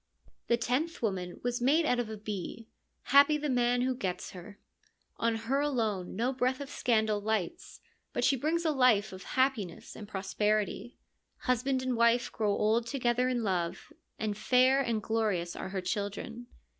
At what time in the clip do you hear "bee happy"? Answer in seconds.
2.17-3.37